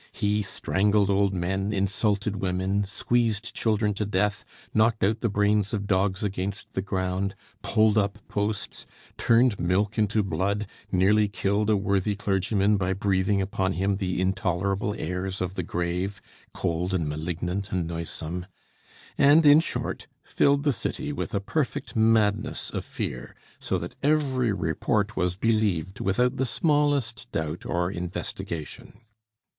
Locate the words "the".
5.19-5.29, 6.73-6.81, 13.97-14.19, 15.53-15.61, 20.63-20.73, 26.37-26.45